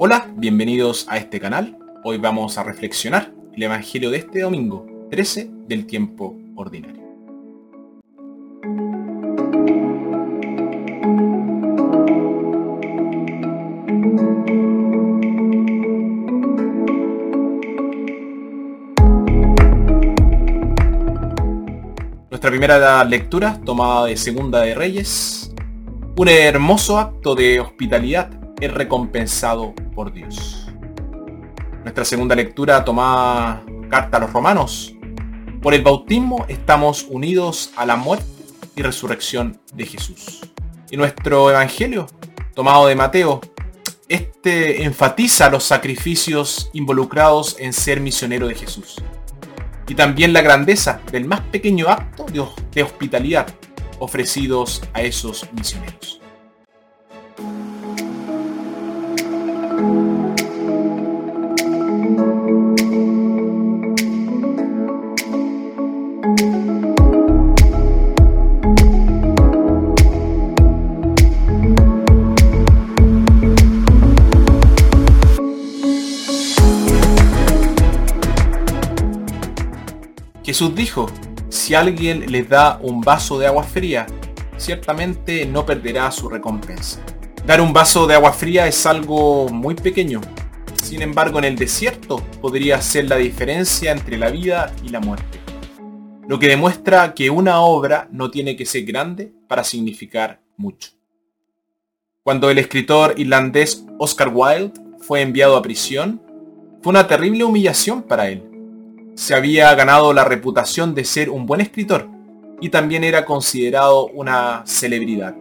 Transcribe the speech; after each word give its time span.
Hola, 0.00 0.28
bienvenidos 0.36 1.06
a 1.08 1.16
este 1.16 1.40
canal. 1.40 1.76
Hoy 2.04 2.18
vamos 2.18 2.56
a 2.56 2.62
reflexionar 2.62 3.32
el 3.52 3.64
Evangelio 3.64 4.10
de 4.10 4.18
este 4.18 4.42
domingo, 4.42 4.86
13 5.10 5.50
del 5.66 5.88
tiempo 5.88 6.36
ordinario. 6.54 7.02
Nuestra 22.30 22.50
primera 22.50 23.02
lectura, 23.02 23.60
tomada 23.64 24.06
de 24.06 24.16
Segunda 24.16 24.60
de 24.60 24.76
Reyes, 24.76 25.52
un 26.16 26.28
hermoso 26.28 26.98
acto 26.98 27.34
de 27.34 27.58
hospitalidad 27.58 28.30
es 28.60 28.72
recompensado 28.72 29.74
por 29.94 30.12
Dios. 30.12 30.68
Nuestra 31.82 32.04
segunda 32.04 32.34
lectura 32.34 32.84
tomada 32.84 33.62
carta 33.88 34.18
a 34.18 34.20
los 34.20 34.32
romanos. 34.32 34.94
Por 35.62 35.74
el 35.74 35.82
bautismo 35.82 36.44
estamos 36.48 37.06
unidos 37.08 37.72
a 37.76 37.86
la 37.86 37.96
muerte 37.96 38.26
y 38.76 38.82
resurrección 38.82 39.60
de 39.74 39.86
Jesús. 39.86 40.40
Y 40.90 40.96
nuestro 40.96 41.50
evangelio, 41.50 42.06
tomado 42.54 42.86
de 42.86 42.94
Mateo, 42.94 43.40
este 44.08 44.84
enfatiza 44.84 45.50
los 45.50 45.64
sacrificios 45.64 46.70
involucrados 46.72 47.56
en 47.58 47.72
ser 47.72 48.00
misionero 48.00 48.48
de 48.48 48.54
Jesús. 48.54 48.96
Y 49.86 49.94
también 49.94 50.32
la 50.32 50.42
grandeza 50.42 51.00
del 51.10 51.24
más 51.24 51.40
pequeño 51.40 51.88
acto 51.88 52.26
de 52.72 52.82
hospitalidad 52.82 53.46
ofrecidos 53.98 54.82
a 54.92 55.02
esos 55.02 55.48
misioneros. 55.52 56.17
Jesús 80.58 80.74
dijo, 80.74 81.06
si 81.50 81.76
alguien 81.76 82.32
les 82.32 82.48
da 82.48 82.80
un 82.82 83.00
vaso 83.00 83.38
de 83.38 83.46
agua 83.46 83.62
fría, 83.62 84.06
ciertamente 84.56 85.46
no 85.46 85.64
perderá 85.64 86.10
su 86.10 86.28
recompensa. 86.28 87.00
Dar 87.46 87.60
un 87.60 87.72
vaso 87.72 88.08
de 88.08 88.14
agua 88.16 88.32
fría 88.32 88.66
es 88.66 88.84
algo 88.84 89.48
muy 89.50 89.76
pequeño. 89.76 90.20
Sin 90.82 91.00
embargo, 91.00 91.38
en 91.38 91.44
el 91.44 91.54
desierto 91.54 92.20
podría 92.40 92.82
ser 92.82 93.08
la 93.08 93.14
diferencia 93.14 93.92
entre 93.92 94.18
la 94.18 94.30
vida 94.30 94.74
y 94.82 94.88
la 94.88 94.98
muerte. 94.98 95.38
Lo 96.26 96.40
que 96.40 96.48
demuestra 96.48 97.14
que 97.14 97.30
una 97.30 97.60
obra 97.60 98.08
no 98.10 98.28
tiene 98.28 98.56
que 98.56 98.66
ser 98.66 98.82
grande 98.82 99.32
para 99.46 99.62
significar 99.62 100.40
mucho. 100.56 100.90
Cuando 102.24 102.50
el 102.50 102.58
escritor 102.58 103.14
irlandés 103.16 103.86
Oscar 104.00 104.32
Wilde 104.34 104.72
fue 104.98 105.20
enviado 105.20 105.56
a 105.56 105.62
prisión, 105.62 106.20
fue 106.82 106.90
una 106.90 107.06
terrible 107.06 107.44
humillación 107.44 108.02
para 108.02 108.28
él 108.28 108.47
se 109.18 109.34
había 109.34 109.74
ganado 109.74 110.12
la 110.12 110.22
reputación 110.22 110.94
de 110.94 111.04
ser 111.04 111.28
un 111.28 111.44
buen 111.44 111.60
escritor 111.60 112.08
y 112.60 112.68
también 112.68 113.02
era 113.02 113.24
considerado 113.24 114.06
una 114.14 114.62
celebridad. 114.64 115.34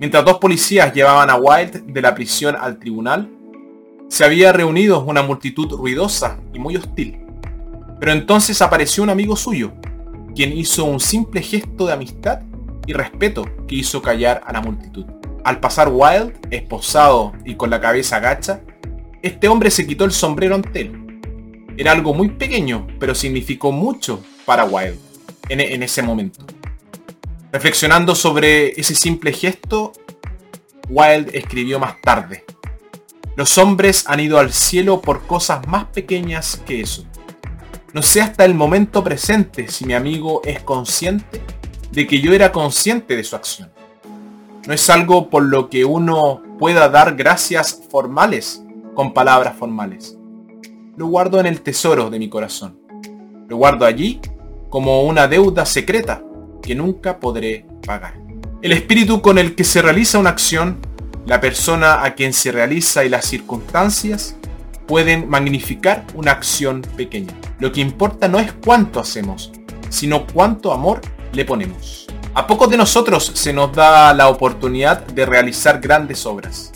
Mientras 0.00 0.24
dos 0.24 0.38
policías 0.38 0.94
llevaban 0.94 1.28
a 1.28 1.36
Wilde 1.36 1.82
de 1.86 2.00
la 2.00 2.14
prisión 2.14 2.56
al 2.58 2.78
tribunal, 2.78 3.28
se 4.08 4.24
había 4.24 4.50
reunido 4.50 5.04
una 5.04 5.22
multitud 5.22 5.70
ruidosa 5.76 6.38
y 6.54 6.58
muy 6.58 6.74
hostil. 6.76 7.18
Pero 8.00 8.12
entonces 8.12 8.62
apareció 8.62 9.02
un 9.02 9.10
amigo 9.10 9.36
suyo, 9.36 9.72
quien 10.34 10.56
hizo 10.56 10.86
un 10.86 11.00
simple 11.00 11.42
gesto 11.42 11.86
de 11.86 11.92
amistad 11.92 12.40
y 12.86 12.94
respeto 12.94 13.44
que 13.68 13.74
hizo 13.74 14.00
callar 14.00 14.40
a 14.46 14.54
la 14.54 14.62
multitud. 14.62 15.04
Al 15.44 15.60
pasar 15.60 15.90
Wilde, 15.92 16.32
esposado 16.50 17.34
y 17.44 17.56
con 17.56 17.68
la 17.68 17.82
cabeza 17.82 18.16
agacha, 18.16 18.62
este 19.20 19.48
hombre 19.48 19.70
se 19.70 19.86
quitó 19.86 20.06
el 20.06 20.12
sombrero 20.12 20.54
ante 20.54 20.80
él 20.80 21.03
era 21.76 21.92
algo 21.92 22.14
muy 22.14 22.28
pequeño, 22.30 22.86
pero 22.98 23.14
significó 23.14 23.72
mucho 23.72 24.22
para 24.44 24.64
Wilde 24.64 24.98
en, 25.48 25.82
ese 25.82 26.02
momento. 26.02 26.44
Reflexionando 27.52 28.14
sobre 28.14 28.78
ese 28.80 28.94
simple 28.94 29.32
gesto, 29.32 29.92
Wilde 30.88 31.36
escribió 31.36 31.78
más 31.78 32.00
tarde. 32.00 32.44
Los 33.36 33.58
hombres 33.58 34.04
han 34.06 34.20
ido 34.20 34.38
al 34.38 34.52
cielo 34.52 35.00
por 35.00 35.26
cosas 35.26 35.66
más 35.66 35.86
pequeñas 35.86 36.62
que 36.66 36.80
eso. 36.80 37.04
No 37.92 38.02
sé 38.02 38.20
hasta 38.20 38.44
el 38.44 38.54
momento 38.54 39.02
presente 39.02 39.68
si 39.68 39.84
mi 39.84 39.94
amigo 39.94 40.42
es 40.44 40.62
consciente 40.62 41.40
de 41.90 42.06
que 42.06 42.20
yo 42.20 42.32
era 42.32 42.52
consciente 42.52 43.16
de 43.16 43.24
su 43.24 43.36
acción. 43.36 43.72
No 44.66 44.72
es 44.72 44.88
algo 44.90 45.30
por 45.30 45.44
lo 45.44 45.68
que 45.68 45.84
uno 45.84 46.42
pueda 46.58 46.88
dar 46.88 47.14
gracias 47.16 47.82
formales 47.90 48.62
con 48.94 49.12
palabras 49.12 49.56
formales 49.56 50.16
lo 50.96 51.06
guardo 51.06 51.40
en 51.40 51.46
el 51.46 51.60
tesoro 51.60 52.10
de 52.10 52.18
mi 52.18 52.28
corazón. 52.28 52.78
Lo 53.48 53.56
guardo 53.56 53.84
allí 53.84 54.20
como 54.70 55.02
una 55.02 55.28
deuda 55.28 55.66
secreta 55.66 56.22
que 56.62 56.74
nunca 56.74 57.18
podré 57.18 57.66
pagar. 57.84 58.14
El 58.62 58.72
espíritu 58.72 59.20
con 59.20 59.38
el 59.38 59.54
que 59.54 59.64
se 59.64 59.82
realiza 59.82 60.18
una 60.18 60.30
acción, 60.30 60.78
la 61.26 61.40
persona 61.40 62.04
a 62.04 62.14
quien 62.14 62.32
se 62.32 62.52
realiza 62.52 63.04
y 63.04 63.08
las 63.08 63.26
circunstancias 63.26 64.36
pueden 64.86 65.28
magnificar 65.28 66.04
una 66.14 66.32
acción 66.32 66.82
pequeña. 66.96 67.34
Lo 67.58 67.72
que 67.72 67.80
importa 67.80 68.28
no 68.28 68.38
es 68.38 68.52
cuánto 68.52 69.00
hacemos, 69.00 69.52
sino 69.88 70.26
cuánto 70.26 70.72
amor 70.72 71.00
le 71.32 71.44
ponemos. 71.44 72.06
A 72.34 72.46
pocos 72.46 72.70
de 72.70 72.76
nosotros 72.76 73.32
se 73.34 73.52
nos 73.52 73.72
da 73.72 74.12
la 74.14 74.28
oportunidad 74.28 75.06
de 75.06 75.26
realizar 75.26 75.80
grandes 75.80 76.26
obras 76.26 76.73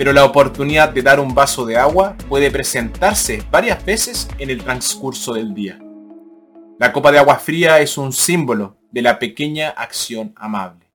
pero 0.00 0.14
la 0.14 0.24
oportunidad 0.24 0.88
de 0.94 1.02
dar 1.02 1.20
un 1.20 1.34
vaso 1.34 1.66
de 1.66 1.76
agua 1.76 2.16
puede 2.26 2.50
presentarse 2.50 3.42
varias 3.50 3.84
veces 3.84 4.30
en 4.38 4.48
el 4.48 4.64
transcurso 4.64 5.34
del 5.34 5.52
día. 5.52 5.78
La 6.78 6.90
copa 6.90 7.12
de 7.12 7.18
agua 7.18 7.36
fría 7.36 7.80
es 7.80 7.98
un 7.98 8.10
símbolo 8.10 8.78
de 8.90 9.02
la 9.02 9.18
pequeña 9.18 9.68
acción 9.68 10.32
amable. 10.36 10.90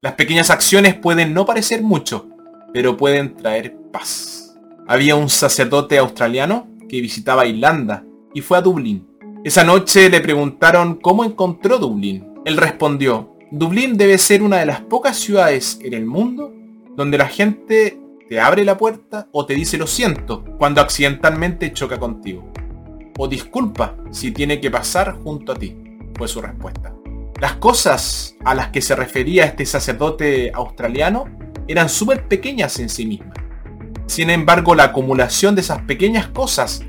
Las 0.00 0.12
pequeñas 0.12 0.48
acciones 0.48 0.94
pueden 0.94 1.34
no 1.34 1.44
parecer 1.44 1.82
mucho, 1.82 2.28
pero 2.72 2.96
pueden 2.96 3.34
traer 3.34 3.74
paz. 3.90 4.56
Había 4.86 5.16
un 5.16 5.28
sacerdote 5.28 5.98
australiano 5.98 6.68
que 6.88 7.00
visitaba 7.00 7.46
Irlanda 7.46 8.04
y 8.32 8.42
fue 8.42 8.58
a 8.58 8.62
Dublín. 8.62 9.08
Esa 9.42 9.64
noche 9.64 10.08
le 10.08 10.20
preguntaron 10.20 11.00
cómo 11.00 11.24
encontró 11.24 11.80
Dublín. 11.80 12.32
Él 12.44 12.58
respondió, 12.58 13.36
Dublín 13.50 13.96
debe 13.96 14.18
ser 14.18 14.40
una 14.40 14.58
de 14.58 14.66
las 14.66 14.82
pocas 14.82 15.16
ciudades 15.16 15.80
en 15.82 15.94
el 15.94 16.06
mundo 16.06 16.54
donde 16.94 17.18
la 17.18 17.26
gente 17.26 17.98
te 18.30 18.38
abre 18.38 18.64
la 18.64 18.78
puerta 18.78 19.26
o 19.32 19.44
te 19.44 19.54
dice 19.54 19.76
lo 19.76 19.88
siento 19.88 20.44
cuando 20.56 20.80
accidentalmente 20.80 21.72
choca 21.72 21.98
contigo. 21.98 22.52
O 23.18 23.26
disculpa 23.26 23.96
si 24.12 24.30
tiene 24.30 24.60
que 24.60 24.70
pasar 24.70 25.16
junto 25.24 25.50
a 25.50 25.56
ti, 25.56 25.76
fue 26.16 26.28
su 26.28 26.40
respuesta. 26.40 26.94
Las 27.40 27.54
cosas 27.54 28.36
a 28.44 28.54
las 28.54 28.68
que 28.68 28.82
se 28.82 28.94
refería 28.94 29.46
este 29.46 29.66
sacerdote 29.66 30.52
australiano 30.54 31.24
eran 31.66 31.88
súper 31.88 32.28
pequeñas 32.28 32.78
en 32.78 32.88
sí 32.88 33.04
mismas. 33.04 33.36
Sin 34.06 34.30
embargo, 34.30 34.76
la 34.76 34.84
acumulación 34.84 35.56
de 35.56 35.62
esas 35.62 35.82
pequeñas 35.82 36.28
cosas 36.28 36.84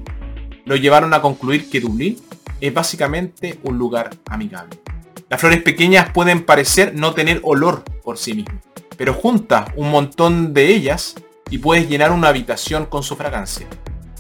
lo 0.66 0.76
llevaron 0.76 1.12
a 1.16 1.24
concluir 1.24 1.72
que 1.72 1.80
Dublín 1.80 2.18
es 2.60 2.72
básicamente 2.72 3.58
un 3.64 3.80
lugar 3.80 4.12
amigable. 4.30 4.80
Las 5.28 5.42
flores 5.42 5.64
pequeñas 5.64 6.12
pueden 6.12 6.46
parecer 6.46 6.94
no 6.94 7.16
tener 7.16 7.40
olor 7.42 7.84
por 8.04 8.20
sí 8.20 8.36
mismas, 8.36 8.62
pero 8.96 9.16
junta 9.16 9.74
un 9.76 9.90
montón 9.90 10.54
de 10.54 10.68
ellas 10.68 11.16
y 11.52 11.60
puedes 11.60 11.88
llenar 11.88 12.12
una 12.12 12.30
habitación 12.30 12.88
con 12.88 13.04
su 13.04 13.16
fragancia. 13.16 13.68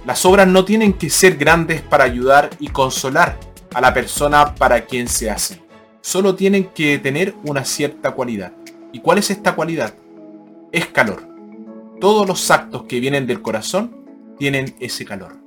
Las 0.05 0.25
obras 0.25 0.47
no 0.47 0.65
tienen 0.65 0.93
que 0.93 1.09
ser 1.09 1.37
grandes 1.37 1.81
para 1.81 2.03
ayudar 2.03 2.49
y 2.59 2.67
consolar 2.67 3.39
a 3.73 3.81
la 3.81 3.93
persona 3.93 4.53
para 4.53 4.85
quien 4.85 5.07
se 5.07 5.31
hace. 5.31 5.63
Solo 6.01 6.35
tienen 6.35 6.65
que 6.65 6.99
tener 6.99 7.33
una 7.43 7.63
cierta 7.63 8.11
cualidad. 8.11 8.51
¿Y 8.91 8.99
cuál 8.99 9.17
es 9.17 9.31
esta 9.31 9.55
cualidad? 9.55 9.95
Es 10.71 10.87
calor. 10.87 11.27
Todos 11.99 12.27
los 12.27 12.51
actos 12.51 12.83
que 12.83 12.99
vienen 12.99 13.25
del 13.25 13.41
corazón 13.41 14.05
tienen 14.37 14.75
ese 14.79 15.05
calor. 15.05 15.40